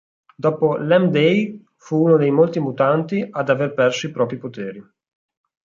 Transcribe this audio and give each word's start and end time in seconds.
Dopo 0.35 0.77
l'M-Day 0.77 1.63
fu 1.75 2.05
uno 2.05 2.17
dei 2.17 2.31
molti 2.31 2.59
mutanti 2.59 3.23
ad 3.29 3.49
aver 3.49 3.75
perso 3.75 4.07
i 4.07 4.11
propri 4.11 4.39
poteri. 4.39 4.83